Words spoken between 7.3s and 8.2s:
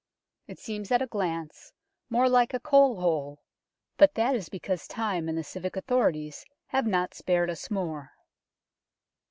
us more.